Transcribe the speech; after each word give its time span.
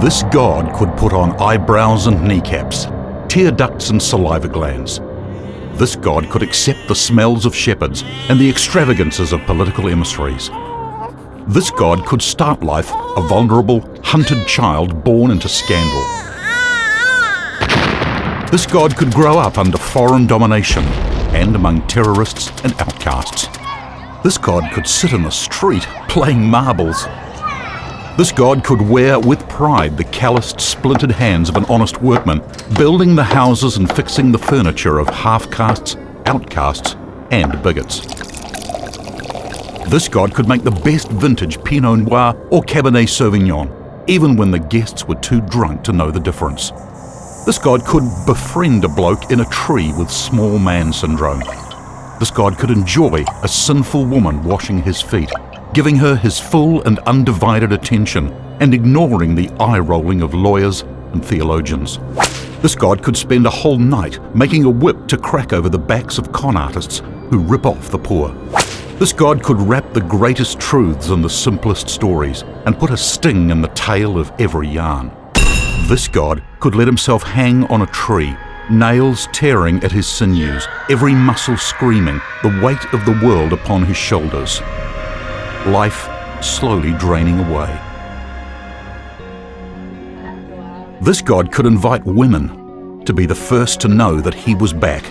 This 0.00 0.22
God 0.30 0.72
could 0.76 0.96
put 0.96 1.12
on 1.12 1.36
eyebrows 1.42 2.06
and 2.06 2.22
kneecaps, 2.22 2.86
tear 3.28 3.50
ducts 3.50 3.90
and 3.90 4.00
saliva 4.00 4.46
glands. 4.46 5.00
This 5.76 5.96
God 5.96 6.30
could 6.30 6.40
accept 6.40 6.86
the 6.86 6.94
smells 6.94 7.44
of 7.44 7.52
shepherds 7.52 8.04
and 8.28 8.38
the 8.38 8.48
extravagances 8.48 9.32
of 9.32 9.40
political 9.40 9.88
emissaries. 9.88 10.50
This 11.48 11.72
God 11.72 12.06
could 12.06 12.22
start 12.22 12.62
life 12.62 12.92
a 13.16 13.22
vulnerable, 13.22 13.80
hunted 14.04 14.46
child 14.46 15.02
born 15.02 15.32
into 15.32 15.48
scandal. 15.48 16.04
This 18.52 18.66
God 18.66 18.96
could 18.96 19.12
grow 19.12 19.36
up 19.36 19.58
under 19.58 19.78
foreign 19.78 20.28
domination 20.28 20.84
and 21.34 21.56
among 21.56 21.84
terrorists 21.88 22.52
and 22.62 22.72
outcasts. 22.80 23.48
This 24.22 24.38
God 24.38 24.72
could 24.72 24.86
sit 24.86 25.12
in 25.12 25.22
the 25.22 25.30
street 25.30 25.82
playing 26.08 26.48
marbles. 26.48 27.04
This 28.18 28.32
God 28.32 28.64
could 28.64 28.82
wear 28.82 29.20
with 29.20 29.48
pride 29.48 29.96
the 29.96 30.02
calloused, 30.02 30.60
splintered 30.60 31.12
hands 31.12 31.48
of 31.48 31.56
an 31.56 31.64
honest 31.66 32.02
workman, 32.02 32.42
building 32.76 33.14
the 33.14 33.22
houses 33.22 33.76
and 33.76 33.88
fixing 33.94 34.32
the 34.32 34.38
furniture 34.38 34.98
of 34.98 35.06
half 35.06 35.48
castes, 35.52 35.94
outcasts, 36.26 36.96
and 37.30 37.62
bigots. 37.62 38.00
This 39.88 40.08
God 40.08 40.34
could 40.34 40.48
make 40.48 40.64
the 40.64 40.80
best 40.84 41.08
vintage 41.10 41.62
Pinot 41.62 42.08
Noir 42.08 42.34
or 42.50 42.64
Cabernet 42.64 43.06
Sauvignon, 43.06 43.70
even 44.08 44.36
when 44.36 44.50
the 44.50 44.58
guests 44.58 45.06
were 45.06 45.14
too 45.14 45.40
drunk 45.42 45.84
to 45.84 45.92
know 45.92 46.10
the 46.10 46.18
difference. 46.18 46.72
This 47.46 47.60
God 47.60 47.84
could 47.84 48.02
befriend 48.26 48.84
a 48.84 48.88
bloke 48.88 49.30
in 49.30 49.42
a 49.42 49.48
tree 49.48 49.92
with 49.96 50.10
small 50.10 50.58
man 50.58 50.92
syndrome. 50.92 51.44
This 52.18 52.32
God 52.32 52.58
could 52.58 52.72
enjoy 52.72 53.24
a 53.44 53.48
sinful 53.48 54.06
woman 54.06 54.42
washing 54.42 54.82
his 54.82 55.00
feet, 55.00 55.30
giving 55.78 55.94
her 55.94 56.16
his 56.16 56.40
full 56.40 56.82
and 56.88 56.98
undivided 57.06 57.70
attention 57.70 58.32
and 58.58 58.74
ignoring 58.74 59.36
the 59.36 59.48
eye 59.60 59.78
rolling 59.78 60.22
of 60.22 60.34
lawyers 60.34 60.82
and 61.12 61.24
theologians. 61.24 62.00
This 62.62 62.74
God 62.74 63.00
could 63.00 63.16
spend 63.16 63.46
a 63.46 63.50
whole 63.50 63.78
night 63.78 64.18
making 64.34 64.64
a 64.64 64.68
whip 64.68 65.06
to 65.06 65.16
crack 65.16 65.52
over 65.52 65.68
the 65.68 65.78
backs 65.78 66.18
of 66.18 66.32
con 66.32 66.56
artists 66.56 66.98
who 67.30 67.38
rip 67.38 67.64
off 67.64 67.92
the 67.92 67.98
poor. 67.98 68.32
This 68.98 69.12
God 69.12 69.40
could 69.40 69.60
wrap 69.60 69.92
the 69.92 70.00
greatest 70.00 70.58
truths 70.58 71.10
in 71.10 71.22
the 71.22 71.30
simplest 71.30 71.88
stories 71.88 72.42
and 72.66 72.76
put 72.76 72.90
a 72.90 72.96
sting 72.96 73.50
in 73.50 73.62
the 73.62 73.68
tail 73.68 74.18
of 74.18 74.32
every 74.40 74.66
yarn. 74.66 75.12
This 75.86 76.08
God 76.08 76.42
could 76.58 76.74
let 76.74 76.88
himself 76.88 77.22
hang 77.22 77.62
on 77.66 77.82
a 77.82 77.86
tree, 77.86 78.36
nails 78.68 79.28
tearing 79.32 79.76
at 79.84 79.92
his 79.92 80.08
sinews, 80.08 80.66
every 80.90 81.14
muscle 81.14 81.56
screaming, 81.56 82.20
the 82.42 82.60
weight 82.64 82.84
of 82.92 83.04
the 83.04 83.20
world 83.24 83.52
upon 83.52 83.84
his 83.84 83.96
shoulders. 83.96 84.60
Life 85.66 86.08
slowly 86.42 86.92
draining 86.92 87.38
away. 87.40 87.68
This 91.00 91.20
God 91.20 91.52
could 91.52 91.66
invite 91.66 92.04
women 92.04 93.04
to 93.04 93.12
be 93.12 93.26
the 93.26 93.34
first 93.34 93.80
to 93.80 93.88
know 93.88 94.20
that 94.20 94.34
he 94.34 94.54
was 94.54 94.72
back. 94.72 95.04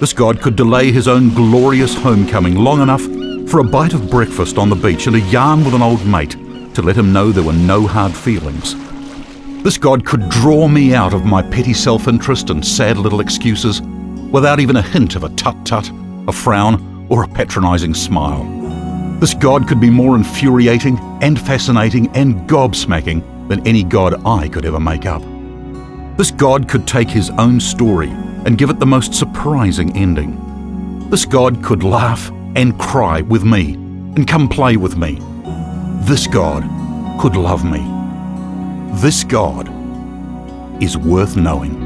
This 0.00 0.12
God 0.12 0.40
could 0.40 0.56
delay 0.56 0.92
his 0.92 1.08
own 1.08 1.34
glorious 1.34 1.94
homecoming 1.94 2.56
long 2.56 2.82
enough 2.82 3.02
for 3.50 3.60
a 3.60 3.64
bite 3.64 3.94
of 3.94 4.10
breakfast 4.10 4.58
on 4.58 4.68
the 4.68 4.76
beach 4.76 5.06
and 5.06 5.16
a 5.16 5.20
yarn 5.20 5.64
with 5.64 5.74
an 5.74 5.82
old 5.82 6.04
mate 6.06 6.36
to 6.74 6.82
let 6.82 6.96
him 6.96 7.12
know 7.12 7.30
there 7.30 7.44
were 7.44 7.52
no 7.52 7.86
hard 7.86 8.14
feelings 8.14 8.74
this 9.66 9.78
God 9.78 10.06
could 10.06 10.28
draw 10.28 10.68
me 10.68 10.94
out 10.94 11.12
of 11.12 11.24
my 11.24 11.42
petty 11.42 11.74
self 11.74 12.06
interest 12.06 12.50
and 12.50 12.64
sad 12.64 12.98
little 12.98 13.18
excuses 13.18 13.82
without 14.30 14.60
even 14.60 14.76
a 14.76 14.82
hint 14.82 15.16
of 15.16 15.24
a 15.24 15.28
tut 15.30 15.56
tut, 15.66 15.90
a 16.28 16.32
frown, 16.32 17.08
or 17.10 17.24
a 17.24 17.28
patronising 17.28 17.92
smile. 17.92 18.44
This 19.18 19.32
God 19.32 19.66
could 19.66 19.80
be 19.80 19.88
more 19.88 20.14
infuriating 20.14 20.98
and 21.22 21.40
fascinating 21.40 22.14
and 22.14 22.46
gobsmacking 22.46 23.48
than 23.48 23.66
any 23.66 23.82
God 23.82 24.20
I 24.26 24.48
could 24.48 24.66
ever 24.66 24.78
make 24.78 25.06
up. 25.06 25.22
This 26.18 26.30
God 26.30 26.68
could 26.68 26.86
take 26.86 27.08
his 27.08 27.30
own 27.30 27.58
story 27.58 28.10
and 28.10 28.58
give 28.58 28.68
it 28.68 28.78
the 28.78 28.84
most 28.84 29.14
surprising 29.14 29.96
ending. 29.96 31.08
This 31.08 31.24
God 31.24 31.64
could 31.64 31.82
laugh 31.82 32.30
and 32.56 32.78
cry 32.78 33.22
with 33.22 33.42
me 33.42 33.72
and 33.74 34.28
come 34.28 34.48
play 34.48 34.76
with 34.76 34.98
me. 34.98 35.18
This 36.00 36.26
God 36.26 36.62
could 37.18 37.36
love 37.36 37.64
me. 37.64 37.80
This 39.00 39.24
God 39.24 39.68
is 40.82 40.98
worth 40.98 41.36
knowing. 41.36 41.85